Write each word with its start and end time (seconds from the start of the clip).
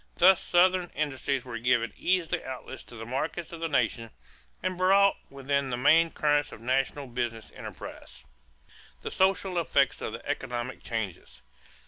Thus 0.17 0.41
Southern 0.41 0.89
industries 0.95 1.45
were 1.45 1.59
given 1.59 1.93
easy 1.95 2.43
outlets 2.43 2.83
to 2.85 2.95
the 2.95 3.05
markets 3.05 3.51
of 3.51 3.59
the 3.59 3.67
nation 3.69 4.09
and 4.63 4.75
brought 4.75 5.15
within 5.29 5.69
the 5.69 5.77
main 5.77 6.09
currents 6.09 6.51
of 6.51 6.59
national 6.59 7.05
business 7.05 7.51
enterprise. 7.55 8.23
=The 9.03 9.11
Social 9.11 9.59
Effects 9.59 10.01
of 10.01 10.13
the 10.13 10.25
Economic 10.27 10.81
Changes. 10.81 11.43